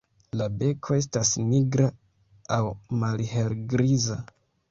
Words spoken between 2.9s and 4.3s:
malhelgriza.